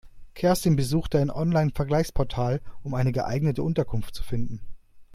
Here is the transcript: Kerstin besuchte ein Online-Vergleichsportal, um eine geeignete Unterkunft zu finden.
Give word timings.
Kerstin 0.33 0.75
besuchte 0.75 1.19
ein 1.19 1.29
Online-Vergleichsportal, 1.29 2.59
um 2.81 2.95
eine 2.95 3.11
geeignete 3.11 3.61
Unterkunft 3.61 4.15
zu 4.15 4.23
finden. 4.23 4.59